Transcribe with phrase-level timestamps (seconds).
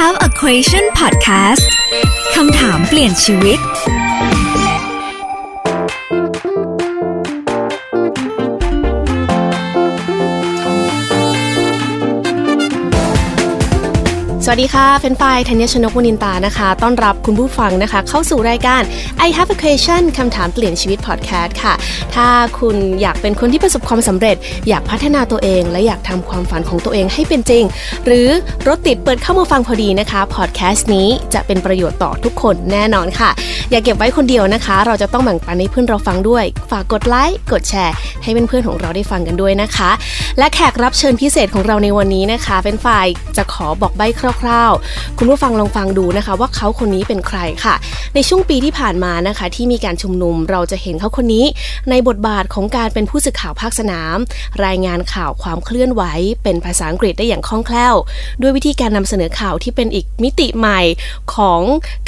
[0.00, 1.64] have a question podcast
[2.34, 3.58] คำถามเปลี่ยนชีวิต
[14.46, 18.82] สวัสดีค่ะเฟนไฟธัญชนกวนินตานะคะ ต้อนรับคุณผู้ฟังนะคะ เข้าสู่รายการ
[19.26, 21.74] I Have a Question คำถามเปลี่ยนชีวิตพอดแคสต์ค่ะ
[22.14, 22.26] ถ้า
[22.58, 24.36] คุณอยากเป็นคนที่ประสบความสำเร็จ
[24.68, 27.64] อยากพัฒนาตัวเอง และอยากทำความฝันของตัวเองให้เป็นจริง
[28.06, 28.28] หรือ
[28.68, 33.30] รถติดเปิดเข้ามาฟังพอดีนะคะพอดแคสต์นี้จะเป็นประโยชน์ต่อทุกคนแน่นอนค่ะ
[33.70, 39.90] อย่าเก็บไว้คนเดียวนะคะ เราจะต้องแบ่งปันให้เพื่อนเราฟังด้วย ฝากกดไลค์กดแชร์ ให้เพื่อนๆของเราได้ฟังกันด้วยนะคะ
[40.38, 47.74] และแขกรับเชิญพิเศษของเราในวันนี้นะคะเป็นฝ่ายจะขอบอกใบ้คร่าวๆ คุณผู้ฟังลองฟังดูนะคะ ว่าเขาคนนี้เป็นใครค่ะ
[48.14, 51.44] ในช่วงปีที่ผ่านมานะคะ ที่มีการชุมนุมเราจะเห็นเขาคนนี้
[51.90, 54.16] ในบทบาทของการเป็นผู้สื่อข่าวภาคสนาม
[54.64, 56.02] รายงานข่าวความเคลื่อนไหว
[56.42, 57.94] เป็นภาษาอังกฤษได้อย่างคล่องแคล่ว
[58.40, 60.80] ด้วยวิธีการนำเสนอข่าวที่เป็นอีกมิติใหม่
[61.34, 61.60] ของ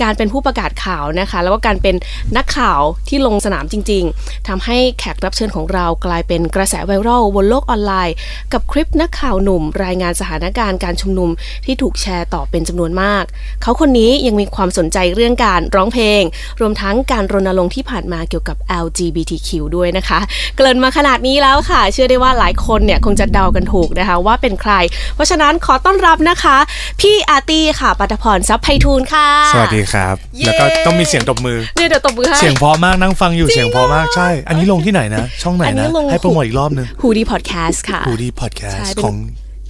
[0.03, 1.95] การเป็นผู้ประกาศข่าวนะคะ แล้วก็การเป็น
[2.37, 8.15] นักข่าวที่ลงสนามจริง ๆทำให้แขกรับเชิญของเรากลายเป็นกระแสไวรัลบนโลกออนไลน์
[8.53, 11.31] กับคลิปนักข่าวหนุ่ม รายงานสถานการณ์การชุมนุม
[11.65, 13.25] ที่ถูกแชร์ต่อเป็นจำนวนมาก
[13.63, 16.23] เขาคนนี้ยังมีความสนใจเรื่องการร้องเพลง
[16.61, 20.19] รวมทั้งการรณรงค์ที่ผ่านมาเกี่ยวกับ LGBTQ ด้วยนะคะ
[20.57, 24.73] เกริ่นมาขนาดนี้แล้วค่ะ เชื่อได้ว่าหลายคนเนี่ยคงจะเดากันถูกนะคะว่าเป็นใคร
[25.15, 26.57] เพราะฉะนั้นขอต้อนรับนะคะ
[27.01, 39.17] พี่อาร์ตี้ค่ะปัตพรทรัพย์ไพฑูรย์ค่ะ สวัสดีครับเย้แล้วก็ต้องมีเสียงตบมือเนี่ยเดี๋ยวตบมือให้เสียงเพราะมากนั่งฟังอยู่เสียงเพราะมากใช่ อันนี้ลงที่ไหนนะ ช่องไหนอันนี้นะลงให้โปรโมทอีกรอบนึงฮูดีพอดแคสต์ค่ะดูดีพอดแคสใช่เป็นของ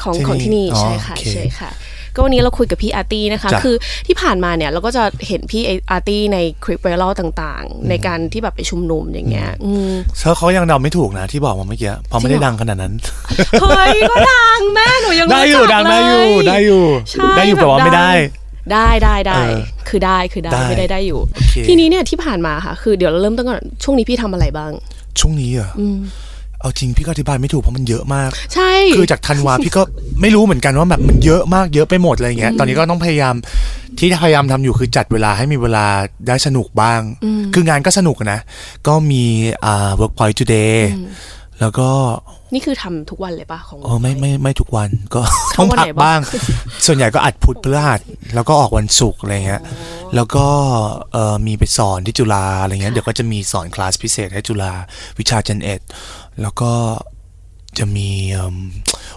[0.02, 1.70] ของที่ของที่นี่อ๋อใช่ค่ะโอเคใช่ค่ะ
[2.16, 12.94] ก็วันนี้เราคุยกับพี่อาร์ทตี้นะคะจ้ะคือที่ผ่านมาเนี่ยเราก็จะเห็นพี่อาร์ตี้ในคลิปไวรัลต่างๆ ในการที่แบบไปชุมนุมอย่างเงี้ยอืมเธอเขายังเดาไม่ถูกนะที่บอกมาเมื่อกี้เพราะไม่ได้ดังขนาดนั้น
[13.62, 18.10] เฮ้ยก็ดังแม่หนูยังได้อยู่รู้จักดังได้อยู่เลได้อยู่ใช่ได้อยู่แต่ว่าแบบไม่ได้
[18.72, 24.72] ได้ได้ได้เออคือได้คือได้ได้ไม่ได้ได้อยู่โอเคทีนี้เนี่ยที่ผ่านมาค่ะ คือเดี๋ยวเราเริ่มต้นก่อนช่วงนี้พี่ทำอะไรบ้าง
[25.20, 25.82] ช่วงนี้เหรออ
[26.60, 29.82] เอาจริงพี่ก็อธิบายไม่ถูกเพราะมันเยอะมาก ใช่ คือจากธันวาพี่ก็
[30.20, 33.34] ไม่รู้เหมือนกันว่าแบบมันเยอะมากเยอะไปหมดอะไรเงี้ย ตอนนี้ก็ต้องพยายาม
[33.98, 35.86] ที่พยายามทำอยู่คือจัดเวลาให้มีเวลา
[36.28, 37.00] ได้สนุกบ้าง
[37.54, 38.40] คืองานก็สนุกนะ
[38.86, 39.22] ก็มี
[39.64, 40.76] อ่า workpoint today
[41.60, 41.88] แล้วก็
[42.54, 45.20] นี่คือทำทุกวันเลยปะของเออไม่ไม่ไม่ทุกวันก็
[45.54, 46.20] ทำต้องวันพัไหกนบ้าบ้างง
[46.86, 48.00] ส่วนใหญ่ก็อัดพุธพฤหัส
[48.34, 49.62] แล้วก็ออกวันศุกร์อะไรเงี้ย
[50.14, 50.46] แล้วก็
[51.12, 54.72] เออมีไปสอนที่จุฬาอะไรเงี้ยเดี๋ยวก็จะมีสอนคลาสพิเศษให้จุฬา
[55.18, 55.80] วิชาเจนเอ็ด
[56.42, 56.70] แล้วก็
[57.78, 58.56] จะมีเอิ่ม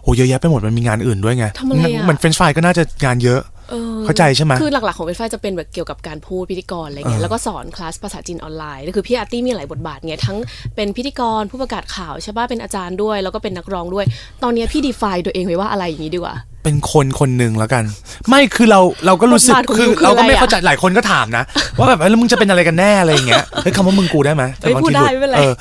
[0.02, 3.42] โอ้เยอะแยะไปหมดมันมีงานอื่นด้วยไงทำอะไรอะมันเฟรนช์ฟรายก็น่าจะงานเยอะ
[3.74, 10.38] ออเข้าใจใช่ไหม คือหลักๆของเว็บไซต์จะเป็นแบบเกี่ยวกับการพูดพิธีกรอะไรเงี้ยเออแล้วก็สอนคลาสภาษาจีนออนไลน์ก็คือพี่อาร์ทตี้มีหลายบทบาทไงทั้ง
[10.76, 14.06] เป็นพิธีกรผู้ประกาศข่าวใช่ป่ะเป็นอาจารย์ด้วย แล้วก็เป็นนักร้องด้วย
[14.44, 17.84] ตอนเนี้ยพี่ define ตัวเองไว้ว่าอะไรอย่างนี้ดีกว่า เป็นคนคนหนึ่งแล้วกัน
[18.30, 21.44] ไม่คือเราเราก็รู้สึกบทบาทของคือ you คือเราก็ไม่อะไรอะเข้าใจหลายคนก็ถามนะ
[21.78, 25.54] ว่าแบบเอ้ยแล้วมึงจะเป็นอะไรกันแน่อะไรอย่างเงี้ยเฮ้ยคำว่ามึงกูได้ไหมเฮ้ยบางพูดทีได้หลุไม่เป็นไรเออ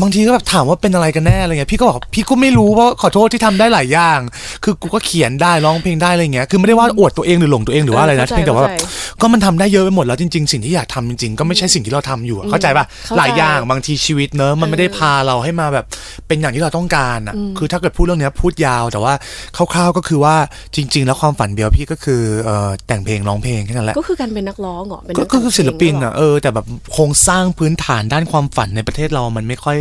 [0.00, 4.18] บางทีก็แบบถามว่าเป็นอะไรกันแน่อะไรเงี้ยพี่ก็บอกพี่ก็ไม่รู้ว่าขอโทษที่ทำได้หลายอย่าง
[4.64, 15.84] คือกูก็เขียนได้ร้องเพลงได้อะไรเงี้ยคือไม่ได้ว่าอวดตัวเองหรือหลงตัวเองหรือว่าอะไรนะเข้าใจเพียงแต่ว่าแบบเข้าใจก็มันทำได้เยอะไปหมดแล้วจริง ๆ สิ่งที่อยากทำจริงๆก็ไม่ใช่สิ่งที่เราทำอยู่อะเข้าใจป่ะเข้าใจหลายอย่างบางทีชีวิตเนอะมันไม่ได้พาเราให้มาแบบ
[16.28, 19.14] เป็นอย่างที่เราต้องการอะคือถ้าเกิดพูดเรื่องเนี้ยพูดยาวแต่ว่า
[19.56, 20.34] คร่าวๆก็คือว่า
[20.76, 29.76] จริง ๆ แล้วความฝันเดียวพี่ก็คือเอ่อแต่งเพลงร้องเพลงแค่นั้นแหละก็คือการเป็นนักร้องเหรอเป็นก็นัก็คือศิลปินแต่งเพงอะเออแต่แบบโครงสร้างพื้นฐานด้านความฝันในประเทศเรามันไม่ค่อย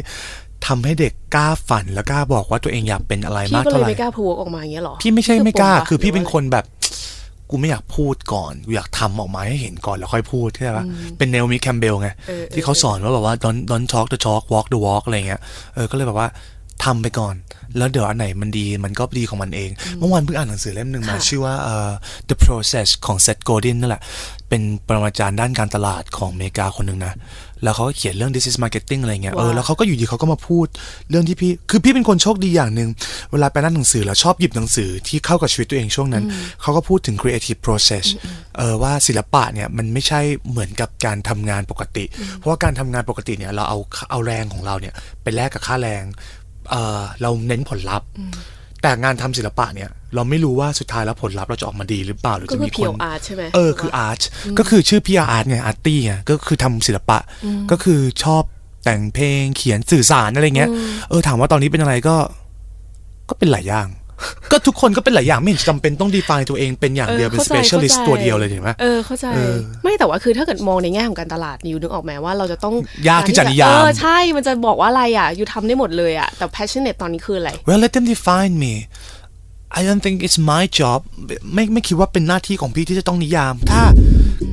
[0.68, 6.66] ทำให้เด็กกล้าฝันและกล้าบอกว่าตัวเองอยากเป็นอะไรพี่มากก็เลเท่ายไหร่ไม่กล้าพูดออกมาอย่างเงี้ยเหรอพี่ไม่ใช่ไม่กล้าปะคือพี่เป็นหรืคนแบบ
[7.50, 10.86] กูไม่อยากพูดก่อนกูอยากทำออกมาให้เห็นก่อนแล้วค่อยพูดใช่ปะ
[11.18, 15.42] เป็นเนลมิแคมเบลไงเออที่เขาสอนว่าแบบว่า don't don't talk the talk walk the walk อะไรเงี้ย
[15.74, 16.28] เออก็เลยแบบว่า
[16.84, 17.36] ทำไปก่อน
[17.78, 21.92] แล้วเดี๋ยวอันไหนมันดีมันก็ดีของมันเอง เมื่อวานเพิ่งอ่านหนังสือเล่มหนึ่งมาค่ะชื่อว่าเอ่อ
[22.30, 24.02] the process ของ Seth Godin นั่นแหละ
[24.50, 27.14] เป็นปรมาจารย์ด้านการตลาดของอเมริกาคนหนึ่งนะ
[27.64, 30.68] แล้วเขาก็เขียนเรื่อง this is marketing อะไรเงี้ย เออว้าวแล้วเขาก็อยู่ดีเขาก็มาพูด
[31.10, 32.90] เรื่องที่พี่ คือพี่เป็นคนโชคดีอย่างหนึ่ง
[33.32, 36.24] เวลาไปนั่งหนังสือแล้วชอบหยิบหนังสือที่เข้ากับชีวิตตัวเองช่วงนั้น
[36.62, 38.06] เขาก็พูดถึง creative process
[38.58, 42.06] เออว่าศิลปะเนี่ยมันไม่ใช่เหมือนกับการทำงานปกติ
[42.38, 43.78] เพราะว่าการทำงานปกติเนี่ยเราเอา
[44.12, 44.94] เอาแรงของเราเนี่ย
[45.24, 46.04] ไปแลกกับค่าแรง
[46.70, 48.08] เออเราเน้นผลลัพธ์
[48.82, 54.20] แต่งานทำศิลปะเนี่ย เราไม่รู้ว่าสุดท้ายแล้วผลลัพธ์เราจะออกมาดีหรือเปล่าหรือก็จะคือมีคเพียนวอาร์ตใช่ไหมเออคืออาร์ต
[54.60, 57.20] ก็คือชื่อพี่อาร์ตไงอาร์ตี้ไงก็คือทำศิลปะ
[57.72, 58.44] ก็คือชอบ
[58.84, 60.70] แต่งเพลงเขียนสื่อสารอะไรเงี้ย
[61.10, 62.16] เออถามว่าตอนนี้เป็นอะไรก็
[63.30, 63.88] ก็เป็นหลายอย่าง
[64.52, 72.76] ก็ทุกคนก็เป็นหลายอย่างไม่เห็นจำเป็นต้อง define ตัวเองเป็นอย่างเดียวเป็นข้าใจ specialist ข้าใจตัวเดียวเลยเห็นไหมเออเข้าใจเออไม่แต่ว่าคือถ้าเกิดมองในแง่ของการตลาดอยู่นึกออกไหมว่าเราจะต้อง
[73.10, 78.74] ยากที่จะนิยามเออใช่มันจะบอกว่าอะไรอะอยู่ทำได้หมดเลยอะแต่ passionate ตอนนี้คืออะไร well let them define me
[79.80, 81.00] I don't think it's my job
[81.54, 83.82] ไม่ไม่คิดว่าเป็นหน้าที่ของพี่ที่จะต้องนิยาม ถ้า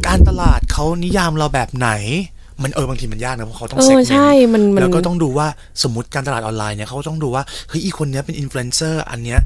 [0.06, 1.90] การตลาดเขานิยามเราแบบไหน
[2.62, 5.46] มันเออบางทีมันยากนะเพราะเขาต้องเออ segment ใช่มันมันแล้วก็ต้องดูว่า
[5.82, 9.40] สมมติการตลาดออนไลน์เนี่ยเขาก็ต้องดูว่าเฮ้ยอีคนเนี้ยเป็นอินฟลูเอนเซอร์อันเนี้ย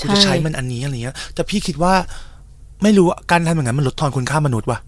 [0.00, 1.94] กูจะใช่ใช้มันอันนี้อะไรเงี้ย แต่พี่คิดว่า
[2.82, 4.78] ไม่รู้ว่าการทำอย่างนั้นมันลดทอนคุณค่ามนุษย์ว่ะ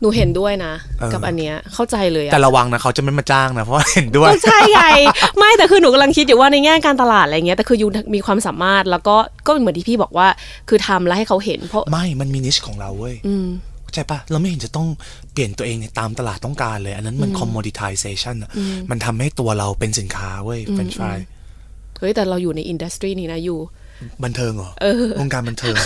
[0.00, 4.82] หนูเห็นด้วยนะเออกับอันเนี้ยเข้าใจเลยอะแต่ระวังนะเขาจะไม่มาจ้างนะเพราะว่าเห็นด้วยก็ใช่ไง
[5.38, 9.16] ไม่แต่คือหนูกำลังคิดอยู่ว่าในแง่การตลาดอะไรเงี้ยแต่คือ you มีความสามารถแล้วก็
[9.46, 10.26] ก็เหมือนที่พี่บอกว่า
[10.68, 13.48] คือทำแล้วให้เขาเห็นเพราะไม่มันมี niche ของเราเว้ยอืม
[13.82, 14.88] เข้าใจปะเราไม่เห็นจะต้อง
[15.32, 18.50] เปลี่ยนตัวเองไปตามตลาดต้องการเลย อันนั้นมัน commoditization อะ
[18.90, 21.18] มันทำให้ตัวเราเป็นสินค้าเว้ยเฟรนช์ฟราย
[21.98, 23.56] เฮ้ยแต่เราอยู่ใน industry นี้นะ you
[24.24, 24.70] บันเทิงเหรอ
[25.20, 25.76] วงการบันเทิง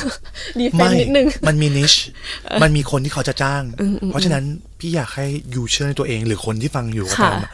[0.59, 1.93] defend ไม่นิดนึงมันมี niche
[2.63, 3.63] มันมีคนที่เขาจะจ้าง
[4.09, 4.45] เพราะฉะนั้น
[4.79, 7.51] พี่อยากให้ยูเชื่อในตัวเอง หรือคนที่ฟังอยู่ก็ค่ะตามอะ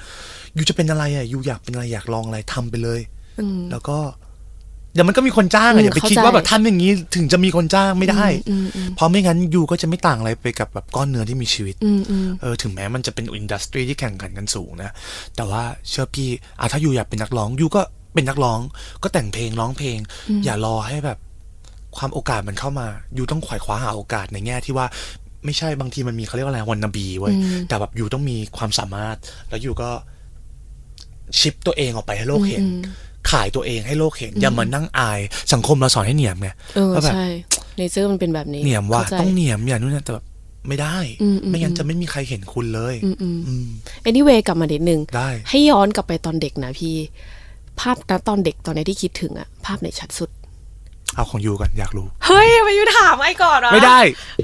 [0.57, 3.01] ยูจะเป็นอะไรอะยูอยากเป็นอะไรอยากลองอะไรทำไปเลย
[3.71, 3.99] แล้วก็
[4.95, 8.27] เดี๋ยวมันก็มีคนจ้างอือะมอย่าไปคิดเข้าใจว่าแบบทำอย่างนี้ถึงจะมีคนจ้างไม่ได้
[8.97, 14.91] เพราะไม่งั้นยูก็จะไม่ต่างอะไรไปกับแบบก้อนเนื้อที่มีชีวิตอืมอืมเออถึงแม้มันจะเป็นอินดัสทรีที่แข่งขันกันสูงนะ
[15.37, 16.29] แต่ว่าเชื่อพี่
[16.61, 17.83] อะถ้ายูอยากเป็นนักร้องยูก็
[18.19, 18.61] เป็นนักร้อง
[19.03, 19.99] ก็แต่งเพลงร้องเพลง
[20.45, 21.19] อย่ารอให้แบบ
[21.97, 22.87] ความโอกาสมันเข้ามา
[23.19, 24.87] ยูต้องขวายคว้าหาโอกาสในแง่ที่ว่า
[25.45, 27.35] ไม่ใช่บางทีมันมีเขาเรียกว่าอะไรวันนบีเว้ย
[27.69, 29.17] แต่แบบยูต้องมีความสามารถ
[29.49, 29.91] แล้วยูก็
[31.39, 32.65] ชิปตัวเองออกไปให้โลกเห็น
[33.31, 35.21] ขายตัวเองให้โลกเห็น อย่ามานั่งอาย
[35.53, 37.27] สังคมเราสอนให้เหนียมไงเออว่าแบบใช่
[37.77, 40.25] เนเจอร์มันเป็นแบบนี้เหนียมว่าข้ใจต้องเหนียมอย่างนู้นนะแต่แบบ
[40.69, 43.67] ไม่ได้อืมอืมไม่งั้นจะไม่มีใครเห็นคุณเลยอืมอืมอืม
[44.09, 46.97] anyway กลับมานิดนึงได้ให้ย้อนกลับไปตอนเด็กนะพี่
[47.81, 50.31] ภาพณตอนเด็กตอนนี้ที่คิดถึงอะภาพไหนชัดสุด
[51.15, 53.99] เอาของยูก่อนอยากรู้ เฮ้ยมายูถามไอ้ก่อนวะไม่ได้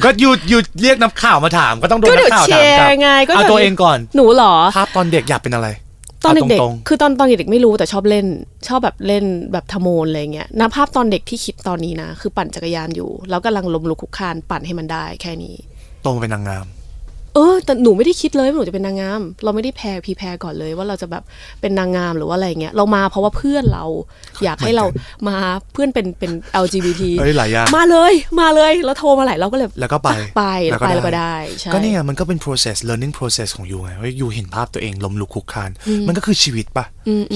[0.05, 5.69] ก็ยูยูเรียกนักข่าวมาถาม ก็ต้องโดนก็นัเดี๋ยวกข่าวแชถามร์กลับไงก็เอาเดี๋ยว ตัวเองก่อน หนูเหรอ ภาพตอนเด็กอยากเป็นอะไร
[6.25, 8.27] ตอนเด็กาตรงๆคือตอนตอนเด็กๆไม่รู้แต่ชอบเล่น
[8.69, 16.67] ชอบแบบเล่นแบบทะโมนอะไรเงี้ยนะภาพตอนเด็กที่คิดตอนนี้นะ คือปั่นจักรยานอยู่ แล้วกำลังลมลุกคลุกคลานปั่นให้มันได้แค่นี้ๆโตมาเป็นนางงาม
[17.35, 21.23] เออแต่หนูไม่ได้คิดเลยว่าหนูจะเป็นนางงาม เราไม่ได้แพรพีแพรก่อนเลยว่าเราจะแบบ
[21.61, 23.85] เป็นนางงามหรือว่าอะไรเงี้ยเรามาเพราะว่าเพื่อนเรา
[24.45, 24.85] อยากให้เรา
[25.29, 25.37] มา
[25.73, 26.33] เพื่อนเป็นเป็น
[26.65, 35.71] LGBT เอ้ยหลายอย่างมาเลยมาเลยแล้วโทรมาหลายเราก็เลยแล้วก็ไปไปแล้วไปแล้วก็ได้ใช่ก็นี่ไงมันก็เป็น process learning process ของยูไงว่ายูเห็นภาพตัวเองล้มลุกคลุกคลาน
[36.07, 36.85] มันก็คือชีวิตปะ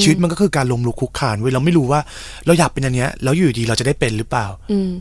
[0.03, 2.01] ชีวิตมันก็คือการล้มลุกคลุกคลานเว้ยเราไม่รู้ว่า
[2.47, 4.47] เราอยากเป็นอันเนี้ยแล้วอยู่ดีเราจะได้เป็นหรือเปล่า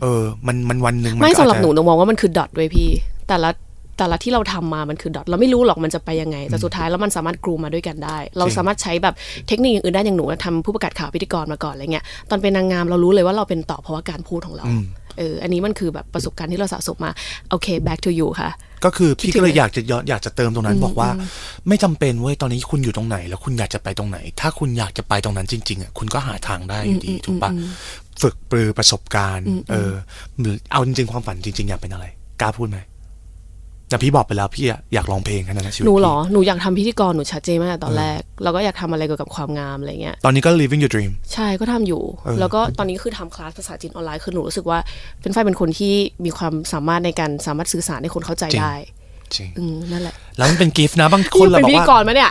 [0.02, 2.88] เออมันมันวันหนึ่งนไม่ก็สำหรับอาจจะหนูหนูมองว่ามันคือดอทด้วยพี่
[3.28, 3.50] แต่ละ
[3.98, 9.14] แต่ละที่เราทำมามันคือดอทเราไม่รู้หรอกมันจะไปยังไง แต่สุดท้ายแล้วมันสามารถกรูมาด้วยกันได้ เราสามารถใช้แบบ
[9.48, 14.66] เทคนิคอย่างอื่นได้อย่างหนูทำผู้ประกาศข่าวพิธีกรมาก่อนอะไรเงี้ยตอนเป็นนางงามเรารู้เลยว่าเราเป็นต่อเพราะว่าการพูดของเรา
[15.18, 17.12] เอออันนี้มันคือแบบประสบการณ์ที่เราสะสมมา
[17.50, 18.50] โอเค back to you ค่ะ
[18.84, 21.10] ก็คือพี่คิดถึงก็เลยไหมอยากจะย้อนอยากจะเติมตรงนั้นบอกว่า
[21.68, 27.50] ไม่จำเป็นเว้ยตอนนี้คุณอยู่ตรงไหน แล้วคุณอยากจะไปตรงไหน ถ้าคุณอยากจะไปตรงนั้นจริงๆอะคุณก็หาทางได้อยู่ดีถูกปะ
[28.22, 29.92] ฝึกปรือประสบการณ์ เออ
[30.40, 32.06] หรือเอาจริงๆความฝันจริง ๆ อยากเป็นอะไร
[32.40, 32.78] กล้าพูดไหม
[33.88, 44.78] แต่พี่บอกไปแล้วพี่อะอยากร้องเพลงแค่นั้นนะชีวิตหนูเหรอพี่หนูอยากทำพิธีกรหนูชัดเจนมากตอนแรกเราก็อยากทำอะไรเกี่ยวกับความงามอะไรเงี้ย ตอนนี้ก็ living your dream ใช่ก็ทำอยู่เออแล้วก็ตอนนี้คือทำคลาสภาษาจีนออนไลน์คือหนูรู้สึกว่า
[45.22, 45.94] เป็นฝ่ายเป็นคนที่
[46.24, 48.74] มีความสามารถในการสามารถสื่อสารให้คนเข้าใจได้
[49.36, 52.30] จริงอืมนั่นแหละ แล้วมันเป็น gift นะบางคนเราเป็นพิธีกรบอกว่ามาเนี่ย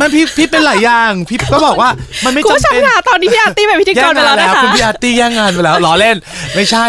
[0.00, 1.90] มันพี่พี่เป็นหลายอย่าง พี่ก็บอกว่า
[2.24, 6.16] มันไม่คุณผู้จำชมเป็นค่ะตอนนี้พี่อาร์ตี้เป็นพิธีกแย่รงไปงานแล้วแล้วนะคะคุณพี่อาร์ตี้แย่งงานไปแล้วล้อเล่น
[6.54, 6.86] ไม่ใช่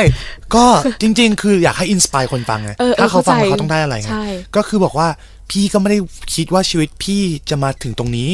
[0.55, 0.65] ก็
[1.01, 5.07] จริง ๆ คืออยากให้ inspire คนฟังไงเออเออถ้าเขาฟังเข้าใจเขาต้องได้อะไรไงใช่ก็คือบอกว่า
[5.51, 5.99] พี่ก็ไม่ได้
[6.35, 8.29] คิดว่าชีวิตพี่จะมาถึงตรงนี้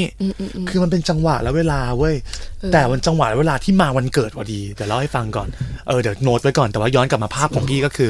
[0.70, 2.16] คือมันเป็นจังหวะและเวลาเว้ย
[2.74, 5.48] แต่มันจังหวะและเวลาที่มาวันเกิดพอดีเดี๋ยวเล่าให้ฟังก่อน
[5.88, 8.10] เออเดี๋ยวโน้ตไว้ก่อน แต่ว่าย้อนกลับมาภาพของพี่ก็คือ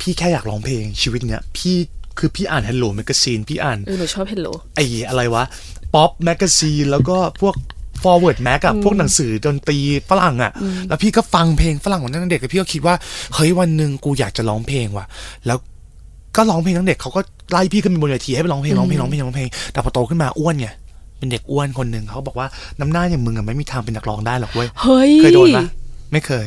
[0.00, 1.76] พี่แค่อยากร้องเพลงชีวิตเนี้ย พี่
[2.18, 5.44] คือพี่อ่าน Hello Magazine พี่อ่านเออหนูชอบ Hello ไอ้อะไรวะ
[5.94, 7.54] Pop Magazine แล้วก็พวก
[8.02, 9.78] forward mag อะพวกหนังสือดนตรี
[10.10, 10.52] ฝรั่งอะ
[10.88, 12.94] แล้วพี่ก็ฟังเพลงฝรั่งตอนนั้นเด็กแล้วพี่ก็คิดว่า
[13.34, 15.06] เฮ้ยวันหนึ่งกูอยากจะร้องเพลงว่ะ
[15.46, 15.58] แล้ว
[16.36, 20.68] ก็ร้องเพลงตั้งเด็กเขาก็ไล่พี่ขึ้นไปบนเวทีให้ไปร้องเพลงร้องเพลงร้องเพลงร้องเพลงแต่พอโตขึ้นมาอ้วนไง
[21.18, 22.46] เป็นเด็กอ้วนคนหนึ่งเขาบอกว่า
[22.80, 25.64] น้ำหน้าอย่างมึงอะไม่มีทางเป็นนักร้องได้หรอกเว้ยเฮ้ยเคยโดนปะ
[26.12, 26.46] ไม่เคย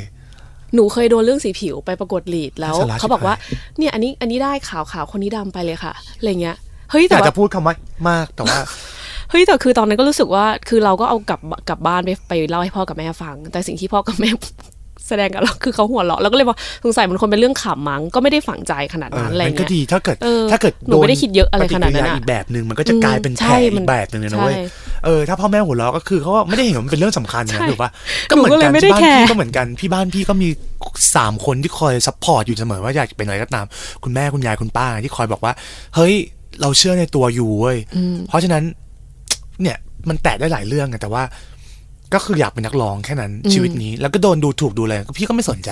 [0.75, 6.57] หนูเคยโดนเรื่องสีผิวไปประกวดลีดแล้วสาระเขาบอกว่าชิบหายเนี่ยอันนี้อันนี้ได้ขาวขาวคนนี้ดำไปเลยค่ะอะไรเงี้ย
[6.91, 7.75] เฮ้ยอแต่ยากว่าจะพูดคำว่า
[8.09, 8.59] มากแต่ว่า
[9.29, 14.29] เฮ้ยแต่คือตอนนั้นก็รู้สึกว่าคือเราก็เอากลับกลับบ้านไปไปเล่าให้พ่อกับแม่ฟัง แต่สิ่งที่พ่อกับแม่
[15.07, 24.63] แสดงกับเราคือเขาหัวเราะแล้วก็เลยว่าสงสัยมันคนเป็นเรื่องขำมั้งก็ไม่ได้ฝังใจขนาดเออนั้นอะไรมันก็เงี้ยดีถ้าเกิดเออถ้าเกิดหนูไม่ได้คิดเยอะอะไรขนาดนั้นอะปฏิกิริยอีกแบบหนึ่งมันก็จะกลายเป็นแผลอืมแผใช่มัอีนกแบบหนึ่งเลยนะเว้ยใช่
[25.05, 27.89] เออถ้าพ่อแม่หัวเราะก็คือเขาก็ไม่ได้เห็นว่ามันเป็นเรื่องสำคัญนะใช่ถูกปะ
[28.35, 30.49] หนูก็เลยไม่ได้ที่บ้านแคร์พี่ก็เหมือนกันพี่บ้านพี่ก็มี
[31.15, 33.65] สามคนที่คอย support อยู่เสมอว่าอยากจะเป็นอะไรก็ตาม
[34.03, 35.53] คุณแม่คุณยายคุณป้าที่คอยบอกว่า
[35.95, 36.15] เฮ้ย
[36.61, 37.77] เราเชื่อในตัว you เว้ย
[38.27, 38.63] เพราะฉะนั้น
[39.61, 39.77] เนี่ย
[40.09, 41.23] มันแตะได้หลายเรื่องอะแต่ว่า
[42.13, 45.69] ก็คืออยากเป็นนักร้องแค่นั้นชีวิตนี้ แล้วก็โดนดูถูกดูอะไรก็พี่ก็ไม่สนใจ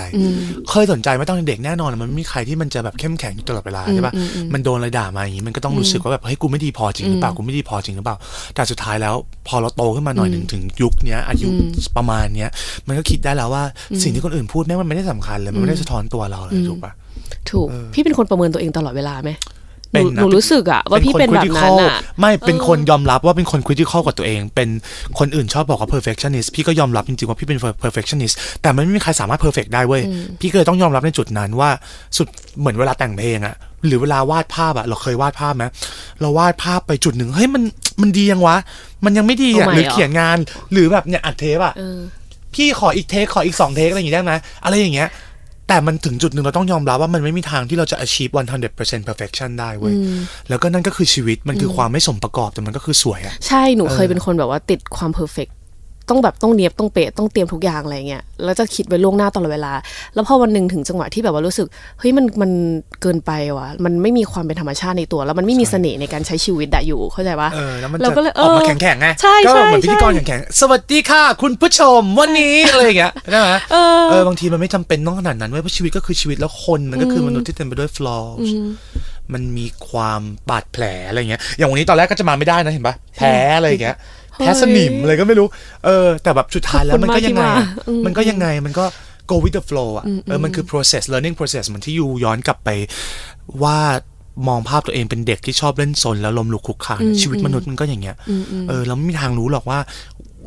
[0.70, 4.14] เคยสนใจไหมาตอนเด็กแน่นอนมันไม่มีใครที่มันจะแบบเข้มแข็งอยู่ตลอดเวลาใช่ปะ
[4.52, 8.16] มันโดนอะไรด่ามาอย่างนี้มันก็ต้องรู้สึกว่าแบบเฮ้ยกูไม่ดีพอจริงหรือเปล่ากูไม่ดีพอจริงหรือเปล่า
[8.54, 9.14] แต่สุดท้ายแล้ว
[9.48, 11.48] พอเราโตขึ้นมาหน่อยหนึ่งถึงยุคเนี้ยอายุ
[11.96, 12.50] ประมาณเนี้ย
[12.88, 13.62] มันก็คิดได้แล้วว่า
[14.02, 16.92] สิ่งที่คนอื่นพูดแม่งมันไม่ได้สำคัญเลยมันไม่ได้สะท้อนตัวเราเลยถูกปะ
[17.50, 19.57] ถูกพี่เป็นคนประเมินตัวเองตลอดเวลาไหมห
[19.92, 24.68] เป็นนูนะหนูรู้สึกอะว่าพี่เป็นแบบนั้น critical อะไม่เป็นคนยอมรับว่าเป็นคน critical กับตัวเอง เป็น
[25.18, 30.02] คนอื่นชอบบอกว่า perfectionist พี่ก็ยอมรับจริงๆว่าพี่เป็น perfectionist แต่มันไม่มีใครสามารถ perfect ได้เว้ย
[30.40, 31.70] พี่ก็เลยต้องยอมรับในจุดนั้นว่า
[32.16, 32.28] สุด
[32.58, 33.54] เหมือนเวลาแต่งเพลงอะ
[33.86, 35.64] หรือเวลาวาดภาพอะเราเคยวาดภาพไหม
[36.20, 37.62] เราวาดภาพไปจุดหนึ่งเฮ้ยมัน
[38.00, 38.56] มันดียังวะ
[39.04, 40.38] มันยังไม่ดีอะเอาใหม่หรือเหรอเขียนงาน
[40.72, 41.98] หรือแบบเนี่ยอัดเทปอะเออ
[42.54, 44.32] พี่ขออีกเทคขออีกสองเทคอะไรอย่างงี้ได้ไหม
[44.64, 45.08] อะไรอย่างเงี้ย
[45.68, 48.32] แต่มันถึงจุดหนึ่งเราต้องยอมรับว่ามันไม่มีทางที่เราจะ achieve
[48.70, 49.94] 100% perfection ได้เว้ย
[50.48, 55.48] แล้วก็นั่นก็คือชีวิตมันคือความไม่สมประกอบแต่มันก็คือสวยอะใช่หนูเคยเป็นคนแบบว่าติดความเพอร์เฟก
[56.10, 59.72] ต้องแบบต้องเนียบต้องเป๊ะต้องเตรียมทุกอย่างอะไรเงี้ยแล้วจะคิดไว้ล่วงหน้าตลอดเวลา
[60.14, 61.66] แล้วพอวันหนึ่งถึงจังหวะที่แบบว่ารู้สึก
[61.98, 62.50] เฮ้ยมันมัน
[63.02, 78.48] เกินไปว่ะมันไม่มีความเป็นธรรมชาติในตัว แล้วมันไม่มีเสน่ห์ในการใช้ชีวิตอะอยู่เข้าใจปะเออแล้วมันเราจะก็เลยออกมาเออแข็งๆไงใช่ก็ใช่เหมือนพิธีกรใช่แข็งๆสวัสดีค่ะ คุณผู้ชมวันนี้อะไรอย่างเงี้ยได้ไหมเออเออบางทีมันไม่จำเป็นต้องขนาดนั้นเว้ยเพราะชีวิตก็คือชีวิตแล้วคนมันก็คือมนุษย์ที่เต็มไปด้วย flaws
[79.32, 83.96] มันมีความบาดแผลอะไรเงี้ยอย่างวันนี้ตอนแรกก็จะมาไม่ได้นะเห็นปะแพ้อะไรอย่างเงี้ย
[84.38, 85.46] แพ้สนิมอะไรก็ไม่รู้
[85.84, 88.84] เออ แต่แบบสุดท้ายแล้วมันก็ยังไงขอบคุณมากที่อะมาอืมมันก็ยังไงมันก็
[89.30, 92.68] go with the flow อะเออมันคือ process learning process เหมือนที่ยูย้อนกลับไป
[93.62, 93.78] ว่า
[94.48, 98.16] มองภาพตัวเองเป็นเด็กที่ชอบเล่นซนแล้วล้มลุกคลุกคลานชีวิตมนุษย์มันก็อย่างเงี้ย
[98.68, 99.78] เออเราไม่มีทางรู้หรอกว่า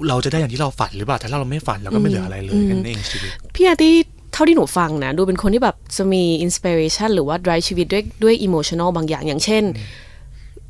[0.08, 3.94] เราจะได้อย่างที่เราฝันหรือเปล่าถ้าเราไม่ฝันเราก็ไม่เหลืออะไรเลยแค่นั้นเองชีวิตพี่อาร์ตี้
[4.34, 9.64] เท่าที่หนูฟังนะ ดูเป็นคนที่แบบจะมี inspiration หรือว่า drive ชีวิตด้วยด้วย emotional บางอย่างอย่างเช่น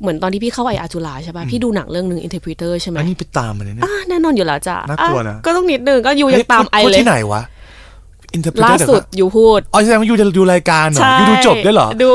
[0.02, 7.42] เหมือนตอนที่พี่เข้า IR จุฬาใช่ป่ะพี่ดูหนังเรื่องหนึ่ง interpreter ใช่ไหมอันนี้ไปตามมันเนี่ยอะแน่นอนอยู่แล้วจ้ะน่ากลัวนะอ่ก็ต้องนิดนึงก็ you ยังตาม I พูดเลยที่ไหนวะ
[8.36, 12.12] interpreter ล่าสุด you พูดอ๋อแสดงว่า you จะดูรายการเหรอใช่ you ดูจบด้วยเหรอ ดู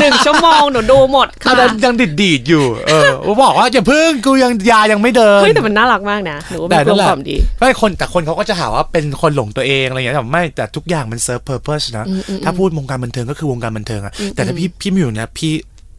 [0.00, 3.10] หนึ่งชั่วโมงหนูดูหมดอะค่ะแต่ยังดิดดีดๆอยู่ เออ
[3.42, 12.06] บอกว่าอย่าพึ่งกูยังยายังไม่เดินเฮ้ยแต่มันน่ารักมากนะหนูว่าแต่เป็นกลนั่มนแหละกล่อมดีไม่คนแต่คนเขาก็จะหาว่าเป็นคนหลงตัวเองอะไรอย่างเงี้ยแต่ไม่แต่ทุกอย่างมันเซิร์ฟเพอร์เพสนะ
[12.44, 15.52] ถ้าพูดวงการบันเทิงก็คือวงการบันเทิงอะแต่ถ้าพี่พี่ไม่อยู่เนี่ยพี่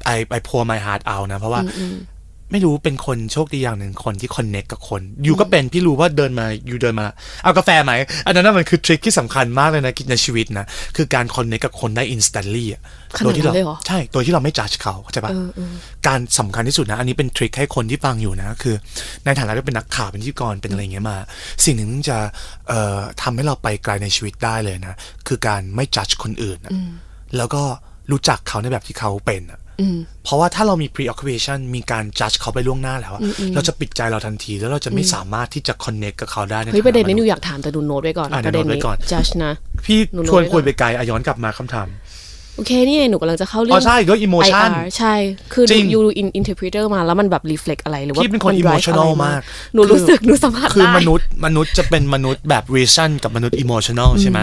[0.05, 1.61] ไอไอพัวไมฮาร์ดเอานะ เพราะว่า
[2.51, 7.05] ไม่รู้เป็นคนโชคดีอย่างหนึ่งคนที่คอนเน็กกับคน อยู่ก็เป็นพี่รู้ว่าเดินมาอยู่เดินมา
[7.43, 7.93] เอากาแฟไหม
[8.25, 12.81] อันนั้นนะมันคือทริคที่สำคัญมากเลยนะในชีวิตนะ คือการ connect กับคนได้ instantly อะ
[13.17, 15.31] ขนาดนั้นโดยที่เราเลยเหรอใช่โดยที่เราไม่จัดเขาเข้าใจปะ
[16.07, 18.75] การสำคัญที่สุดนะ อันนี้เป็น trick ให้คนที่ฟังอยู่นะ คือ
[19.25, 21.17] ในฐานะที่เป็นนักข่าวเป็นพิธีกรเป็นอะไรอย่างเงี้ยมา
[21.65, 22.17] สิ่งหนึ่งที่จะ
[22.67, 24.95] เอ่อทำให้เราไปไกลในชีวิตได้เลยนะ
[25.27, 26.71] คือการไม่จัดคนอื่นนะ
[27.37, 27.63] แล้วก็
[28.11, 29.59] รู้จักเขาในแบบที่เขาเป็นอะ
[30.24, 33.22] เพราะว่าถ้าเรามี preoccupation มีการ judge เขาไปล่วงหน้าแล้วอะ
[33.55, 39.51] เราจะปิดใจเราทันที แล้วเราจะไม่สามารถที่จะ connect กับเขาได้ในเฮ้ยประเด็นนี้หนูฐาะมษย์อยากถามแต่ดูโน้ตไว้ก่อนอะประเด็นเดี๋ยวโน้ตไว้นี้ก่อนจัดนะ
[39.86, 41.88] พี่หนูโน้ตชวนไว้ก่อนคุยไปไกลอะย้อนกลับมาคำถาม
[42.57, 45.13] โอเค นี่ไงหนูกำลังจะเข้าเรื่อ๋อใช่ด้วย emotion IR ใช่
[45.53, 49.41] คือจริงยูดูอิน interpreter มาแล้วมันแบบ reflect อะไรหรือว่าพี่เป็นคน drive emotional อะไรมาก
[49.73, 54.39] หนูรู้สึกหนูสัมผัสคือได้มนุษย์มนุษย์จะเป็นมนุษย์แบบ reason กับมนุษย์ emotional ใช่ไหม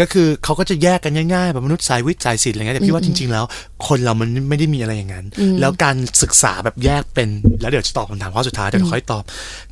[0.00, 3.44] ก็คือเขาก็จะแยกกันง่ายๆ แบบมนุษย์สายวิทย์สายศิลป์อะไรเงี้ยแต่พี่ว่าจริง ๆ แล้ว
[3.86, 5.26] คนเรามันไม่ได้มีอะไรอย่างนั้น
[5.60, 7.28] แล้วการศึกษาแบบแยกเป็น
[7.60, 9.22] แล้วเดี๋ยวจะตอบคำถามข้อสุดท้ายเดี๋ยวค่อยตอบ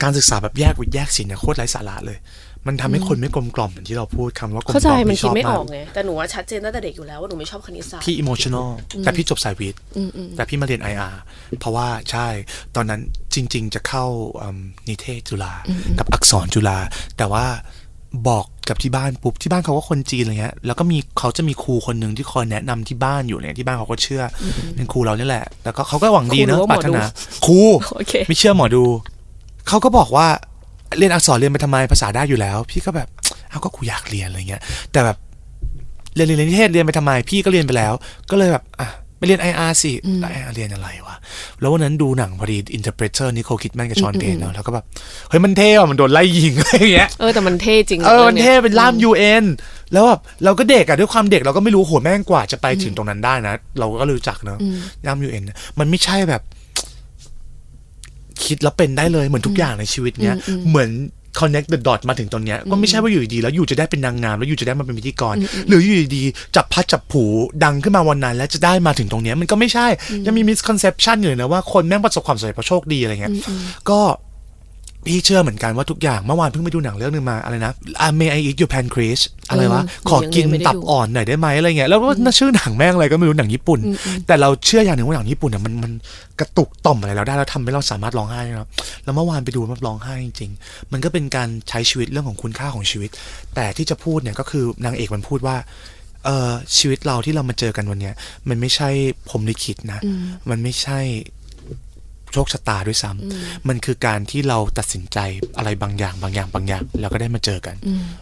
[0.02, 2.18] การศึกษาแบบแยกวิทย์แยกศิลป์เนี่ยโคตรไร้สาระเลย
[2.66, 8.68] มันทำให้คนไม่กลมกล่อมเหมือนที่เราพูดคำว่ากลมกล่อมเข้าใจมันชคิดอบไม่อมาอกไงแต่หนูว่าชัดเจนตั้งแต่เด็กอยู่แล้วว่าหนูไม่ชอบคณิตศาสตร์พี่ emotional
[9.04, 9.80] แต่พี่จบสายวิทย์
[10.36, 11.14] แต่พี่มาเรียน IR
[11.60, 12.26] เพราะว่าใช่
[12.76, 13.00] ตอนนั้น
[13.34, 14.04] จริง ๆ จะเข้า
[14.42, 15.52] อืมนิเทศจุฬา
[15.98, 16.78] กับอักษรจุฬา
[17.16, 17.46] แต่ว่า
[18.28, 27.08] บอกกับที่บ้านปุ๊บที่บ้านเขาก็คนจีนอะไรเงี้ยแล้วก็มีเขาจะมีครูคนหนึ่งที่คอยแนะนำที่บ้านอยู่เนี่ยที่บ้านเขาก็เชื่ออเป็นครูเรานี่แหละ แล้วก็เขาก็หวังดีครูหรืนะอว่าหมปราอรถดูนา
[27.46, 27.58] ครู
[27.94, 28.84] โอเคไม่เชื่อหมอดู
[29.68, 30.26] เขาก็บอกว่า
[30.98, 33.08] เรียนอักษรเรียนไปทำไมภาษาได้อยู่แล้ว พี่ก็แบบ
[33.50, 35.16] เอาก็กูอยากเรียนอะไรเงี้ย แต่แบบ
[36.14, 37.92] เรียนเรียนนิเทศเรียนไปทำไม พี่ก็เรียนไปแล้ว
[38.30, 41.16] ก็เลยแบบอะไปเรียน IR สิแล้ว IR เรียนอะไรวะ
[41.60, 44.84] แล้ววันนั้นดูหนังพอดี Interpreter นิโคลคิดแมนกับชอนเพนเนาะแล้วก็แบบ
[45.28, 49.44] เฮ้ยมันเท่ว่ะมันโดนไล่ยิงอะไรอย่างเงี้ย เออ แต่มันเท่จริง เออรื่มังนยเท่เป็นล่าม UN
[49.92, 54.58] แล้วแบบเราก็เด็กอะด้วยความเด็กเราก็ไม่รู้โหแม่งกว่าจะไปถึงตรงนั้นได้นะ เราก็รู้จักเนอะ
[55.06, 56.42] ล่าม UN เนี่ยมันไม่ใช่แบบ
[58.44, 60.34] คิดแล้วเป็นได้เลยเหมือนทุกอย่างในชีวิตเนี้ย
[60.68, 60.90] เหมือน
[61.40, 65.34] connect the dot มาถึงตรงเนี้ยก็ไม่ใช่ว่าอยู่ดีๆแล้วอยู่จะได้เป็นนางงามแล้วอยู่จะได้มาเป็นพิธีกร
[65.68, 67.24] หรืออยู่ดีๆจับพัดจับผู
[67.64, 69.86] ดังขึ้นมาวันนั้น แล้วจะได้มาถึงตรงเนี้ยมันก็ไม่ใช่
[70.26, 73.34] ยังมี misconception อยู่เลยนะว่าคนแม่งประสบความสำเร็จเพราะโชคดีอะไรเงี้ย
[73.90, 74.00] ก็
[75.06, 77.72] พี่เชื่อเหมือนกันว่าทุกอย่างเมื่อวานเพิ่งไปดูหนังเรื่องหนึงมาอะไรนะ
[78.04, 83.80] uh, May I eat your pancreas อะไรวะเออขอกินยังไม่ได้ตับดูอ่อนหน่อยได้ไหมอะไรเงี้ย แล้วว่าน่าชื่อหนังแม่งอะไรก็ไม่รู้หนังญี่ปุ่น
[84.26, 85.92] แต่เราเชื่ออย่างหนึ่งว่าหนังญี่ปุ่นอะมันมัน
[86.40, 88.68] กระตุกต่อมอะไรเราได้แล้วทำให้เราสามารถร้องไห้นะครับ
[89.04, 93.10] แล้วเมื่อวานไปดูมันร้องไห้จริงๆ มันก็เป็นการใช้ชีวิตเรื่องของคุณค่าของชีวิต
[93.54, 95.56] แต่ที่จะพูดเนี่ยก็คือนางเอกมันพูดว่า
[96.24, 98.14] เออชีวิตเราที่เรามาเจอกันวันเนี้ย
[98.48, 98.88] มันไม่ใช่
[99.28, 100.00] พรหมลิขิตนะ
[100.50, 101.00] มันไม่ใช่
[102.32, 105.18] โชคชะตาด้วยซ้ำมันคือการที่เราตัดสินใจ
[105.56, 107.76] อะไรบางอย่างบางอย่างบางอย่าง แล้วก็ได้มาเจอกัน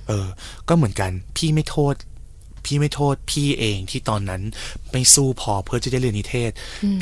[0.09, 0.27] เออ
[0.69, 1.95] ก็เหมือนกันพี่ไม่โทษ
[2.65, 4.43] พี่ไม่โทษพี่เองที่ตอนนั้น
[4.93, 6.51] ไม่สู้พอเพื่อที่จะเรียนนิเทศ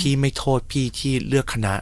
[0.01, 1.75] พี่ไม่โทษพี่ที่เลือกคณะ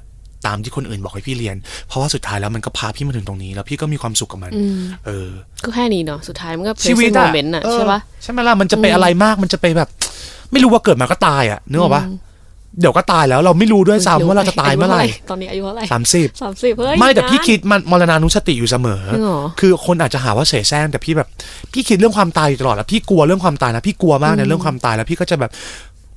[0.47, 1.57] ตามที่คนอื่นบอกให้พี่เรียน
[1.89, 4.53] เพราะว่าสุดท้ายแล้วมันก็พาพี่มาถึงตรงนี้ แล้วพี่ก็มีความสุขกับมัน
[5.07, 5.29] เออ
[5.65, 9.89] ก็แค่นี้เนาะ สุดท้ายมันก็ชีวิตโมอะเมนต์อะเออใช่ปะใช่ไหมล่ะ มันจะไปอะไรมาก มันจะไปแบบ
[10.53, 12.03] ไม่รู้ว่าเกิดมาก็ตายอะนึกออกปะ
[12.81, 21.29] เดี๋ยวก็ตายแล้วเราไม่รู้ด้วยซ้ำว่าเราจะตายเมื่อไหร่ตอนนี้อายุเท่าไหร่สามสิบสามสิบเฮ้ยไม่แต่นะพี่คิดมันมรณานุสติอยู่เสมอจริงเหรอคือคนอาจจะหาว่าเสแสร้งแต่พี่แบบ
[21.73, 25.51] พี่คิดเรื่องความตายอยู่ตลอดแล้วพี่กลัวเรื่องความตายนะพี่กลัวมากในเรื่องความตายแล้วพี่ก็จะแบบ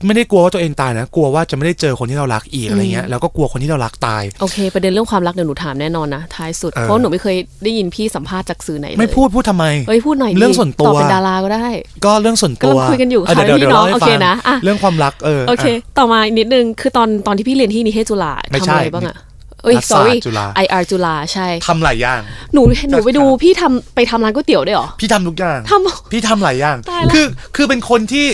[0.05, 11.67] ไม่ได้กลัวว่าตัวเองตายนะกลัวว่าจะไม่ได้เจอคนที่เรารักอีกอะไรเงี้ยแล้วก็กลัวคนที่เรารักตายโอเค ประเด็นเรื่องความรักเดี๋ยวหนูถามแน่นอนนะท้ายสุดเออเพราะหนูไม่เคยได้ยินพี่สัมภาษณ์จากสื่อไหนเลยไม่พูดพูดทำไมเอ้ยพูดหน่อยดิเรื่องส่วนตัวตอบเป็นดาราก็ได้
[12.05, 19.17] ก็เรื่องส่วนตัวกำลังคุยกันอยู่ะเดี๋วค่ะเดี๋วพี่น้องล่าให้โอเคฟังนะอะเรื่องความรักเออโอเคะต่อมาอีกนิดนึงคือตอนตอนที่พี่เรียนที่นิเทศจุฬาไม่ทำใช่อะไรบ้างอะ
[19.63, 22.19] เอ้ยรัฐศาสตร์ sorry จุฬา IR จุฬาใช่ทำหลายอย่าง
[22.53, 27.25] หนูหนูไปดูพี่ทำไปทำร้านก๋วยเตี๋ยวด้วยเหรอ พี่ทำทุกอย่างทำพี่ทำหลายอย่างตายละคือ
[27.55, 28.25] คือเป็นคนที่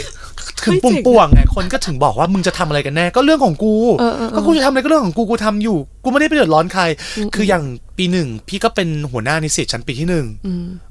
[0.65, 6.83] ถึงไม่ปุ่เจ๋งป่วงๆไงคนก็ถึงบอกว่ามึงจะทำอะไรกันแน่ก็เรื่องของกูเออเออเออก็กูจะทำอะไรก็เรื่องของกูกูทำอยู่ กูไม่ได้ไปเดือดร้อนใคร
[7.35, 7.63] คืออย่าง
[7.97, 10.25] ปีหนึ่งพี่ก็เป็นหัวหน้านิสิตชั้นปีที่หนึ่ง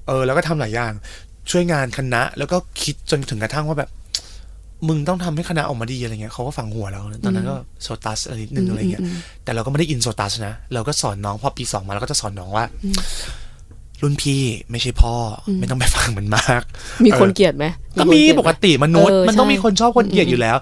[0.07, 0.93] เออ แล้วก็ทำหลายอย่าง
[1.51, 3.91] ช่วยงานคณะ แล้วก็คิดจนถึงกระทั่งว่าแบบ
[4.89, 9.03] มึงต้องทำให้คณะออกมาดีอะไรเงี้ยเขาก็ฝังหัวเราตอนนั้นก็โซตัสอะไรนิดนึงอะไรเงี้ย
[9.45, 12.65] แต่เราก็ไม่ได้อินโซตัสนะเราก็สอนน้องพอปีสองมาเราก็จะสอนน้องว่า
[14.03, 15.15] รุ่นพี่ไม่ใช่พ่อ
[15.47, 16.63] อไม่ต้องไปฟังมันมาก
[17.07, 17.65] มีคนออเกลียดไหม
[17.99, 20.57] ก็คนมีเลียดไหปกติมนุษย์เออมันต้องใช่มีคนชอบคนเกลียดอยู่แล้ว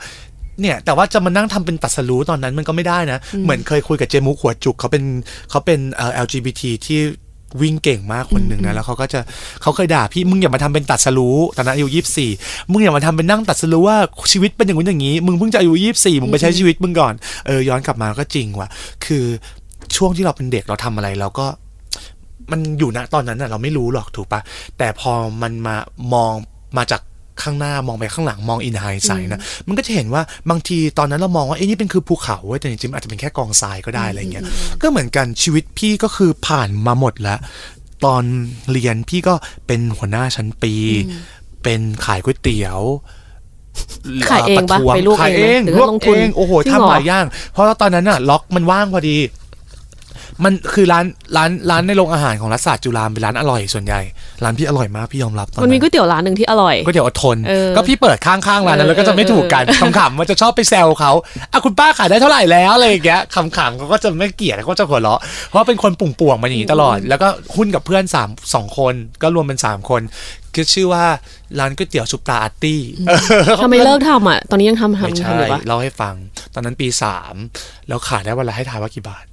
[0.61, 5.05] เนี่ย แต่ว่าจะมานั่งทำเป็นตัดสรู้ตอนนั้นมันก็ไม่ได้นะ เหมือนเคยคุยกับเจมุกหัวจุกเขาเป็น
[5.51, 7.01] เขาเป็นเอ่อ LGBT ที่
[7.61, 9.21] วิ่งเก่งมากคนหนึ่งนะแล้วเขาก็จะ
[9.63, 12.31] เขาเคยด่าพี่มึงอย่ามาทำเป็นตัดสรู้ตอนนั้นอายุยี่สิบสี่
[12.71, 13.97] มึงอย่ามาทำเป็นนั่งตัดสรู้ว่า
[14.33, 17.15] ชีวิตเป็นอย่างนู้นอย่างนี้ มึงเพิ่งจะอายุยี่สิบสี่มึงไปใช้ชีวิตมึงก่อน
[17.47, 18.69] เออย้อนกลับมาก็จริงว่ะ
[19.05, 19.25] คือ
[19.97, 21.47] ช่วงที่เราเป็นเด็กเราทำอะไรเราก็
[22.51, 24.41] มันอยู่นะตอนนั้นน่ะเราไม่รู้หรอกถูกปะ
[24.79, 25.77] แต่พอมันมา
[26.15, 26.33] มอง
[26.79, 27.01] มาจาก
[27.43, 34.45] ข้างหน้ามองไปข้างหลังมองอินไฮไซนะมันก็จะเห็นว่าบางทีตอนนั้นเรามองว่าเอ้นี่เป็นคือภูเขาเว้ยแต่จริงๆอาจจะเป็นแค่กองทรายก็ได้อะไรเงี้ย
[34.83, 37.39] ก็เหมือนกันชีวิตพี่ก็คือผ่านมาหมดแล้ว
[38.05, 38.23] ตอน
[38.73, 39.35] เรียนพี่ก็
[39.67, 40.75] เป็นหัวหน้าชั้นปี
[41.63, 42.81] เป็นขายก๋วยเตี๋ยว
[44.31, 49.17] ขายเองปะรท้วไปลวกขายเอเองงไหมหรือลวกลงทุนเองโอ้โหจริงเหรอทำหลายอย่าง เพราะว่าตอนนั้นน่ะ ล็อกมันว่างพอดี
[50.45, 51.05] มันคือร้าน
[51.37, 54.01] ร้านร้านในโรงอาหารของรัฐศาสตร์จุฬาเป็นร้านอร่อยส่วนใหญ่
[54.45, 61.13] ร้านพี่อร่อยมากพี่ยอมรับตอนมันนั้มีนก๋วยเตี๋ยวร้านหนึ่งที่อร่อยก๋วยเตี๋ยวอดทนเออก็พี่เปิดข้างๆร้านนั้นเออแล้วก็จะไม่ถูกกันเออขำๆมันจะชอบไปแซวเขา
[61.53, 70.03] อะคุณป้าขายได้เท่าไหร่แล้วอะไรอย่างเงี้ยขำๆเขาก็จะไม่เกลียดเขาก็จะหัวเราะเพราะว่าเป็นคนปุ่งป่วงๆมาอย่างนี้ตลอด แล้วก็หุ้นกับเพื่อนสามสองคนก็รวมเป็นสามคน
[70.55, 71.05] ก็ชื่อว่า
[71.59, 72.81] ร้านก๋วยเตี๋ยวซุปตาอาร์ตี้
[73.63, 76.15] ทำไมเลิกทำอะ ตอนนี้ยังทำไม่ทำใช่ทำอยู่ปะเล่าให้ฟัง
[76.55, 77.35] ตอนนั้นปีสาม
[77.89, 79.25] แล้วขายได้วันละให้ทายว่ากี่บาท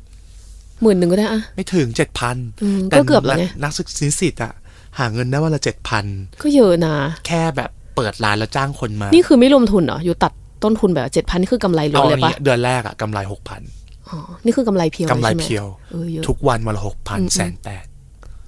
[0.82, 4.54] หมื่นหนึ่งก็ได้อะไม่ถึงเจ็ดพันอืมก็เกือบแล้วไงนักศึกษานิสิตอะ
[5.00, 6.06] หาเงินได้วันละเจ็ดพัน
[6.42, 6.96] ก็เยอะนะ
[7.28, 10.34] แค่แบบเปิดร้านแล้วจ้างคนมา นี่คือไม่รวมทุนเหรออยู่ตัด
[10.64, 13.62] ต้นทุนแบบเจ็ดพันนี่คือกำไรล้เอาวนเลอัยนปะนี้เดือนแรกอะกำไรหกพัน
[14.10, 17.86] อ๋อนี่คือกำไรเพียวกำไรใช่หมเพียวเออเยอะทุกวันวันละหกพันแสนแปด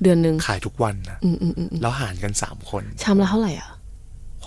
[0.03, 3.69] เดือนหนึ่งขายทุกวันนะอืมอืมอืมอืมแล้วหารกันสามคนชามละเท่าไหร่อะ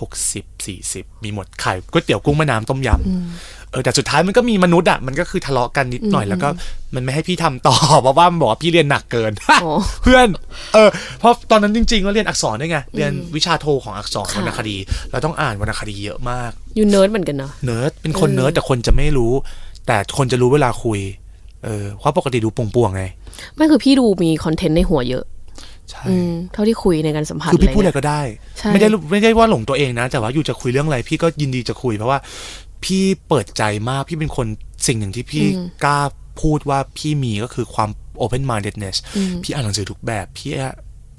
[0.01, 6.49] หกสิบสี่สิบมีหมดขายก๋วยเตี๋ยวกุ้งแม่น้ำต้มยำเออแต่สุดท้ายมันก็มีมนุษย์อะมันก็คือทะเลาะกันนิดหน่อยแล้วก็
[6.95, 9.31] มันไม่ให้พี่ทำต่อเพราะว่ามันบอกว่าพี่เรียนหนักเกิน
[9.63, 9.71] อ๋อ
[10.03, 10.27] เพื่อน
[10.73, 14.77] เออเพราะตอนนั้นจริงๆก็เรียนอักษรด้วยไงเรียนวิชาโทของอักษรค่ะวรรณคดี
[15.11, 19.33] เราต้องอ่านวรรณคดีเยอะมาก you nerd เหมือนกันเนาะเนิร์ดเป็นคนเนิร์ดแต่คนจะไม่รู้
[19.87, 20.99] แต่คนจะรู้เวลาคุย
[21.65, 23.03] เออเพราะปกติดูป่วงๆไง
[23.55, 25.23] ไม่คือพี่ดูมี content ในหัวเยอะ
[25.91, 28.21] ใช่อืมเท่าที่คุยในการสัมผัสคือพี่พูดอะไรเงี้ยก็ได้
[28.57, 32.19] ใช่ไม่ได้ไม่ได้ว่าหลงตัวเองนะ แต่ว่าอยู่จะคุยเรื่องอะไร พี่ก็ยินดีจะคุยเพราะว่า
[32.83, 34.47] พี่เปิดใจมากพี่เป็นคน
[34.87, 35.45] สิ่งหนึ่งที่พี่
[35.83, 35.99] กล้า
[36.41, 37.89] พูดว่าพี่มีก็คือความ
[38.23, 38.97] open mindedness
[39.43, 40.51] พี่อ่านหนังสือทุกแบบพี่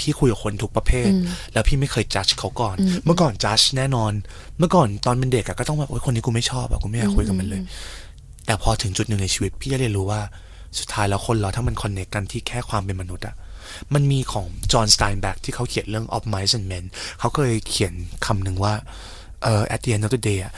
[0.01, 1.11] พี่คุยกับคนทุกประเภท
[1.53, 4.13] แล้วพี่ไม่เคย judge เขาก่อน เมื่อก่อน judge แน่นอน
[4.59, 7.61] เมื่อก่อนตอนเป็นเด็กอะก็ต้องแบบโอ๊ยคนนี้กูไม่ชอบอะกูไม่อยากคุยกับมันเลย
[8.47, 10.21] แต่พอถึงจุดหนึ่งในชีวิต พี่ก็เรียนรู้ว่า
[10.79, 13.35] สุดท้ายแล้วคนเราถ้ามันคอนเน c กันที่แค่ความเป็นมนุษย์อะ
[13.95, 16.85] มันมีของจอห์นสไตน์แบ็กที่เขาเขียนเรื่อง of mice and men
[17.19, 17.93] เขาเคยเขียน
[18.27, 18.75] คำหนึ่งว่า
[19.43, 20.55] เอ่อ at the end of the day อะ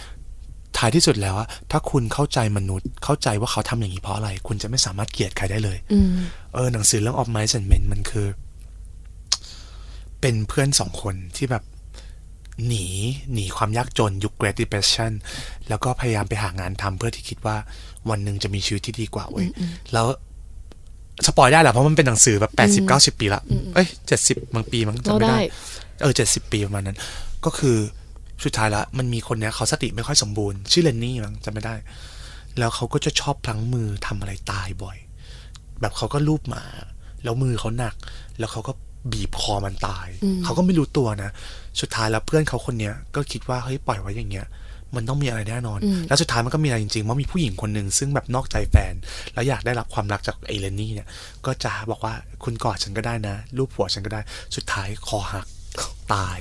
[0.79, 6.09] ท้ายที่สุดแล้วอะถ้าคุณเข้าใจมนุษย์ เข้าใจว่าเขาทำอย่างนี้เพราะอะไร คุณจะไม่สามารถเกลียดใครได้เลยอืม
[6.55, 8.27] เออหนังสือเรื่อง of Mice and Men มันคือ
[10.21, 11.65] เป็นเพื่อนสองคนที่แบบ
[12.67, 12.87] หนี
[13.33, 15.13] หนีความยากจนยุค Great Depression
[15.69, 17.57] แล้วก็พยายามไปหางานทำเพื่อที่คิดว่า
[18.11, 19.47] วันหนึ่งจะมีชีวิตที่ดีกว่าเว้ย
[19.93, 20.07] แล้ว
[21.27, 23.43] สปอยได้แหละเพราะมันเป็นหนังสือแบบแปดสิบเก้าสิบปีละ
[23.75, 25.43] เอ้ยเจ็ดสิบบางปีมั้งจำเราไม่ได้ได้
[26.03, 26.99] เออเจ็ดสิบปีประมาณนั้น
[27.45, 27.77] ก็คือ
[28.45, 31.75] สุดท้ายละมันมีคนเนี้ยเขาสติไม่ค่อยสมบูรณ์ ชื่อเลนนี่มั้งจำไม่ได้
[32.59, 34.97] แล้วเขาก็จะชอบพลั้งมือทำอะไรตายบ่อย
[35.81, 36.65] แบบเขาก็ลูบหมา
[37.25, 37.95] แล้วมือเขาหนัก
[38.39, 38.73] แล้วเขาก็
[39.13, 40.09] บีบคอมันตาย
[40.45, 41.31] เขาก็ไม่รู้ตัวนะ
[41.81, 44.47] สุดท้ายแล้วเพื่อนเขาคนเนี้ยก็คิดว่าเฮ้ยปล่อยไว้อย่างเงี้ย
[44.97, 45.79] มันต้องมีอะไรแน่นอน
[46.09, 48.95] แล้วสุดท้ายมันก็มีอะไรจริงๆเพราะมีผู้หญิงคนหนึ่งซึ่งแบบนอกใจแฟน
[49.35, 51.09] แล้วอยากได้รับความรักจากไอเลนนี่เนี่ย
[51.47, 54.21] ก็จะบอกว่าคุณกอดฉันก็ได้นะ รูปหัวฉันก็ได้
[54.57, 55.47] สุดท้ายคอหัก
[56.13, 56.39] ตาย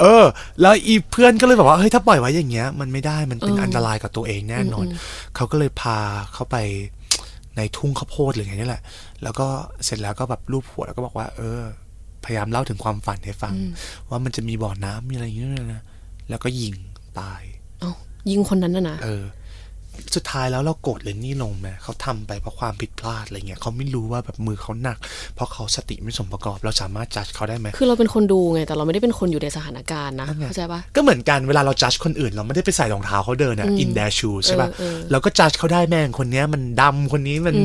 [0.00, 0.24] เออ
[0.60, 4.86] แล้วอีเพื่อนก็เลยบอกว่าเฮ้ยถ้าปล่อยไว้อย่างเงี้ย มันไม่ได้มันเป็นอันตรายกับตัวเองแน่นอน
[5.36, 5.98] เขาก็เลยพา
[6.32, 6.56] เขาไป
[7.56, 8.82] ในทุ่งข้าวโพดหรือไงนี่แหละ
[9.22, 9.46] แล้วก็
[9.84, 11.60] เสร็จแล้วก็แบบรูปหัวแล้วก็บอกว่า เออ
[12.24, 13.54] พยายามเล่าถึงความฝันให้ฟัง
[14.08, 15.82] ว่ามันจะมีบ่อน้ำมีอะไรอย่างเงี้ยนะ
[16.28, 16.74] แล้วก็ยิง
[17.20, 17.57] ตายเอ้า
[18.30, 19.24] ยิงคนนั้นน่ะนะเออ
[20.14, 24.98] สุดท้ายแล้วเราโกรธเลนนี่ลงไหมเขาทำไปเพราะความผิดพลาดอะไรเงี้ยเขาไม่รู้ว่าแบบมือเขาหนัก
[25.34, 37.56] เพราะเขาสติไม่สมประกอบ เราสามารถจัดเขาได้ไหมคือเราเป็นคนดูไง แต่เราไม่ได้เป็นคนอยู่ในสถานการณ์นะนั่นไงเข้าใจปะก็เหมือนกันเวลาเราจัดคนอื่น เราไม่ได้ไปใส่รองเท้าเขาเดินอะ in their shoes ใช่ป่ะเออเออเราก็จัดเขาได้แม่งคนเนี้ยมันดำคนนี้มัน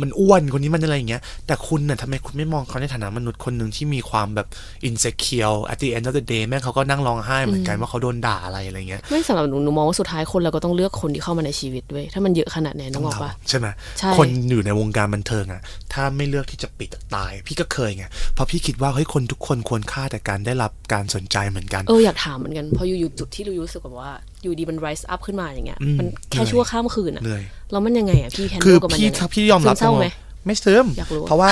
[0.00, 4.46] มันอ้วนคนนี้มันอะไรอย่างเงี้ย แต่คุณน่ะทำไมคุณไม่มองเขาในฐานะมนุษย์คนหนึ่งที่มีความแบบ
[4.88, 13.66] insecure at the end of the day แม่งเขาก็นั่งร้องไห้เหมือนกันว่าเขาโดนด่าอะไรอะไรเงี้ยไม่สำหรับหนูหนูมองว่าสุดท้ายคนเราก็ต้องเลือกคนที่เข้ามาในชีวิตด้วยถ้ามันเยอะขนาดไหนนึกออกปะใช่ไหม
[13.98, 15.60] ใช่คนอยู่ในวงการบันเทิงอะ
[15.92, 24.10] ถ้าไม่เลือกที่จะปิดตาย พี่ก็เคยไงเพราะพี่คิดว่าเฮ้ยคนทุกคนควรค่าแต่การได้รับการสนใจเหมือนกันเอออยากถามเหมือนกันพออยู่อยู่จุดที่เรารู้สึกแบบว่า
[24.42, 27.42] อยู่ดีมัน rise up ขึ้นมาอย่างเงี้ยอืมมันแค่เหนื่อยชั่วข้ามคืนอะเหนื่อย
[27.72, 30.06] แล้วมันยังไงอะพี่แฮนคือด์กับมันพี่ยังไงถ้าพี่ยอมรับซึเศร้าไหม
[30.46, 31.50] ไม่ซึมอยากรู้เพราะว่า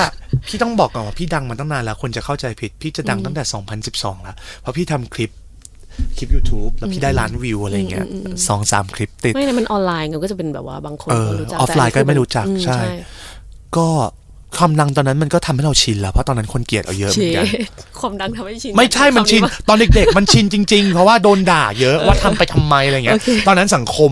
[0.48, 3.44] พี่ต้องบอกก่อนว่าพี่ดังมาตั้งนานแล้ว คนจะเข้าใจผิด พี่จะดังตั้งแต่
[3.84, 5.30] 2012 แล้วเพราะพี่ทำคลิป
[6.16, 8.06] คลิป YouTube แล้วพี่ได้ล้านวิวอะไรเงี้ย
[8.48, 12.78] สองสามคลิปติด ไม่นะมันออนไลน์มันก็จะเป็นแบบว่าบางคนเออก็รู้จักออฟไลน์แต่ก็ไม่รู้จักอืใช่
[13.76, 13.88] ก็
[14.56, 17.44] ความดังตอนนั้นมันก็ทำให้เราชินแล้วเพราะตอนนั้นคนเกลียดเราเยอะเหเชมือนกัน
[18.00, 24.10] ความดังทำให้ชิน ไม่ใช่มันชินคำปะตอนเด็กๆ มันชินจริง ๆ เพราะว่าโดนด่าเยอะว่าทำไปทำไมอะไรเงี้ยโอเคตอนนั้นสังคม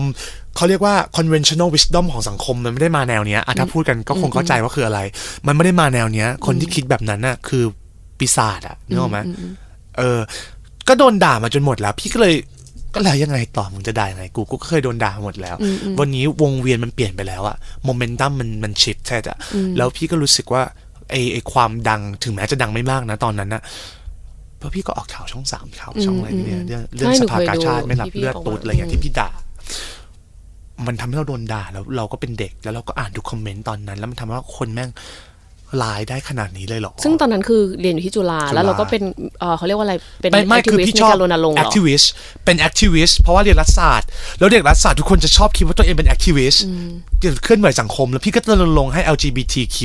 [0.55, 4.99] เขาเรียกว่า conventional wisdom ของสังคมมันไม่ได้มาแนวเนี้ยอะถ้าพูดกันก็คงเข้าใจว่าคืออะไร
[5.47, 7.63] มันไม่ได้มาแนวเนี้ย คนที่คิดแบบนั้นน่ะคือ
[8.19, 9.19] ปีศาจอะนึกออกไหม
[9.97, 10.19] เออ
[10.87, 12.35] ก็โดนด่ามาจนหมดแล้ว พี่ก็เลย
[12.93, 15.55] ก็แล้วยังไงต่อมึงจะด่ายังไงกูกูก็เคยโดนด่าหมดแล้ว
[15.99, 19.37] วันนี้วงเวียนมันเปลี่ยนไปแล้วอะโมเมนตัมมันมันชิปแท้อะ
[19.77, 20.63] แล้วพี่ก็รู้สึกว่า
[21.11, 23.61] ไอไอความดังถึงแม้จะดังไม่มากนะตอนนั้นนะ
[24.57, 29.29] เพราะพี่ก็ออกข่าวช่องสามข่าวช่องอะไรเนี่ย เรื่องเรื่องใช่หสนูภาเคยกาดูชาติไม่รับที่พี่เลือดบอกตูดว่าอะไรอย่างที่พี่ด่า
[30.87, 34.89] มันทำให้เราโดนด่าแล้วเราก็เป็นเด็กแล้วเราก็อ่านทุกคอมเมนต์ตอนนั้น แล้วมันทำให้ว่าคนแม่ง
[35.83, 39.03] ร้ายได้ขนาดนี้เลยเหรอ ซึ่งตอนนั้นคือเรียนอยู่ที่จุฬาจุฬาแล้วเราก็เป็น
[39.39, 42.05] เอ่อเขาเรียกว่าอะไร เป็นไม่ไม่คือ activist พี่ชอบในการรณรงค์เหรอ activist
[42.45, 44.07] เป็น activist เพราะว่าเรียนรัฐศาสตร์
[44.39, 46.59] แล้วเด็กรัฐศาสตร์ทุกคนจะชอบคิดว่าตัวเองเป็น activist
[47.43, 49.77] เคลื่อนไหวสังคม แล้วพี่ก็จะรณรงค์ให้ LGBTQ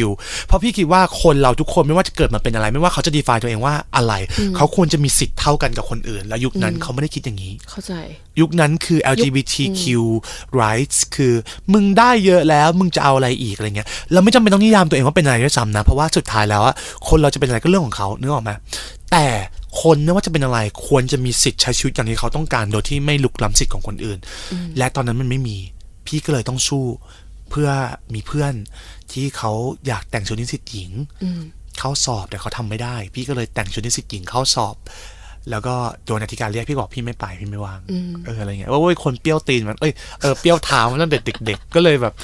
[0.46, 4.12] เพราะพี่คิดว่าคนเราทุกคนไม่ว่าจะเกิดมาเป็นอะไร ไม่ว่าเขาจะ define ตัวเองว่าอะไร
[4.57, 7.94] เขาควรจะมีสิทธิ์เท่ากันกับคนอื่น แล้วยุคนั้นเขาไม่ได้คิดอย่างนี้ เข้าใจ
[8.40, 9.85] ยุคนั้นคือ LGBTQ
[10.62, 11.35] rights คือ
[11.72, 16.75] มึงได้เยอะแล้วมึงจะเอาอะไรอีกอะไรเงี้ยเราไม่จำเป็นต้องนิยามตัวเองว่าเป็นอะไรด้วยซ้ำนะเพราะว่าสุดท้ายแล้วอะ
[17.09, 18.51] คนเราจะเป็นอะไรก็เรื่องของเขานึกออกไหม
[19.12, 19.27] แต่
[19.83, 24.19] คนไม่ว่าจะเป็นอะไรควรจะมีสิทธิ์ใช้ชีวิตอย่างที่เขาต้องการ โดยที่ไม่ลุกล้ำสิทธิ์ของคนอื่น
[24.79, 25.57] และตอนนั้นมันไม่มี
[26.07, 26.85] พี่ก็เลยต้องสู้
[27.51, 27.69] เพื่อ
[28.14, 28.55] มีเพื่อน
[29.12, 29.53] ที่เขา
[29.87, 30.91] อยากแต่งชุดนิสิตหญิง
[31.79, 34.77] เข้าสอบแต่เขาทำไม่ได้ พี่ก็เลยแต่งชุดนิสิตหญิงเข้าสอบ
[35.51, 37.81] แล้วก็โดนอธิการเรียกพี่บอกพี่ไม่ไปพี่ไม่ว่าง
[38.25, 42.14] เอออะไรเงี้ยว่าโอ้ยคนเปรี้ยวตีนมันเอ้ยเออเปรี้ยวเท้ามันตั้งแต่เด็ก ๆ ก็เลยแบบ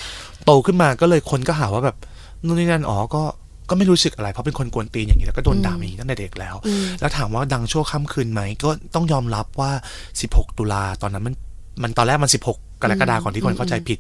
[0.44, 1.96] โตขึ้นมาก็เลยคนก็หาว่าแบบ
[2.44, 3.22] นู่นนี่นั่นอ๋อก็
[3.68, 6.54] ก็ไม่รู้สึกอะไรเพราะเป็นคนกวนตีนอย่างนี้แล้วก็โดนด่ามาอย่างนี้ตั้งแต่เด็กแล้ว
[7.00, 9.70] แล้วถามว่าดังชั่วค่ำคืนไหมก็ต้องยอมรับว่า
[10.14, 11.34] 16 ตุลาตอนนั้นมัน
[11.82, 13.98] มันตอนแรกมัน 16 กรกฎาคมก่อนที่คนเข้าใจผิด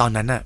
[0.00, 0.42] ตอนนั้นน่ะ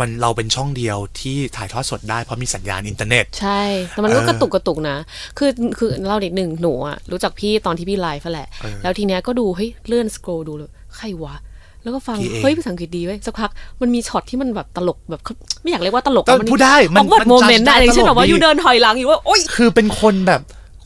[0.00, 4.96] มันเราเป็นช่องเดียวที่ถ่ายทอดสดได้เพราะมีสัญญาณอินเทอร์เน็ต ใช่ แต่มันก็เออกระตุกกระตุกนะ
[5.38, 11.34] คือคือเล่าเด็กหนึ่งหนูอะรู้จักพี่ตอนที่พี่ไลฟ์แหละเออแล้วทีเนี้ยก็ดูเฮ้ยเลื่อนสครอดูเลยใครวะ
[11.82, 20.40] แล้วก็ฟังพี่เองเฮ้ยภาษาอังกฤษดีเว้ยสักพักมันมีช็อตที่มันแบบตลกแบบเขาไม่อยากเรียกว่าตลกแต่อะพูดได้มันออกมันโมเมนต์ judge ได้ได้อย่างเช่นตลแบกบว่าดีอยู่เดินถอยหลังอยู่ว่าโอ๊ยคือเป็นคนแบบ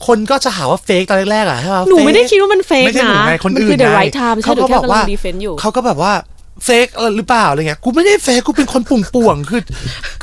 [0.07, 6.13] คนก็จะหาว่าเฟกตอนแรกๆอะใช่ป่ะหนู fake ไม่ได้คิดว่ามันเฟกไม่ใช่หนูนะไงคนมันอื่คืนอ the ไง right time ใช่เขาหนูก็แค่บอกกำลัว่างดีเฟนต์อยู่เขาก็แบบว่า
[6.65, 9.61] เฟกเออหรือเปล่าอะไรเงี้ยกูไม่ได้เฟกกูเป็นคนปุ่งป่วงๆคือ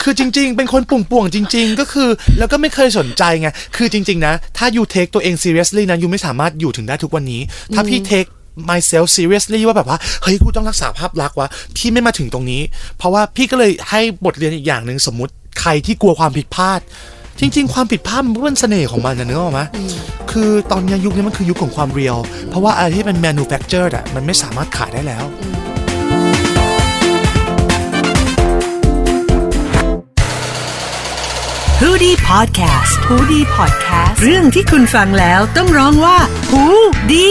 [0.03, 2.09] คือจริง ๆ เป็นคนปุ่งป่วงๆจริง ๆ ก็คือ
[2.39, 7.41] แล้วก็ไม่เคยสนใจไงคือจริง ๆ นะ ถ้ายูเทคตัวเอง seriously นะยูไม่สามารถอยู่ถึงได้ทุกวันนี้
[7.75, 8.25] ถ้าพี่เทค
[8.71, 12.63] myself seriously ว่าแบบว่า เฮ้ย กูต้องรักษาภาพลักษณ์วะพี่ไม่มาถึงตรงนี้
[12.99, 16.81] เพราะว่าพี่ก็เลยให้บทเรียนอีกอย่างหนึ่งสมมติใครที่กลัวความผิดพลาด
[17.41, 19.61] จริง ๆ ความผิดพลาดมันเป็นเสน่ห์ของมันนะเนื้อออกไหม
[20.31, 22.17] คือตอนนี้ยุคนี้มันคือยุคของความเรียล
[22.49, 25.25] เพราะว่าอะไรที่เป็น manufactured อะมันไม่สามารถขายได้แล้ว
[31.81, 36.17] ฮูดี้พอดแคสต์ฮูดี้พอดแคสต์เรื่องที่คุณฟังแล้วต้องร้องว่า
[36.51, 36.63] ฮู
[37.13, 37.29] ดี